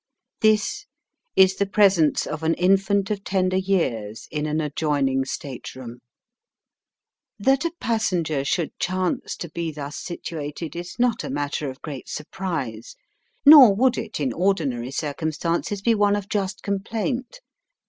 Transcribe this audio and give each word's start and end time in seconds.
This 0.39 0.87
is 1.35 1.57
the 1.57 1.67
presence 1.67 2.25
of 2.25 2.41
an 2.41 2.55
infant 2.55 3.11
of 3.11 3.23
tender 3.23 3.57
years 3.57 4.27
in 4.31 4.47
an 4.47 4.59
adjoin 4.59 5.07
ing 5.07 5.25
state 5.25 5.75
room. 5.75 5.99
That 7.37 7.65
a 7.65 7.71
passenger 7.79 8.43
should 8.43 8.75
chance 8.79 9.35
to 9.35 9.49
be 9.51 9.71
thus 9.71 9.97
situated 9.97 10.75
is 10.75 10.97
not 10.97 11.23
a 11.23 11.29
matter 11.29 11.69
of 11.69 11.83
great 11.83 12.09
surprise, 12.09 12.95
nor 13.45 13.75
would 13.75 13.95
it 13.95 14.19
in 14.19 14.33
ordinary 14.33 14.89
cir 14.89 15.13
cumstances 15.13 15.83
be 15.83 15.93
one 15.93 16.15
of 16.15 16.27
just 16.27 16.63
complaint. 16.63 17.39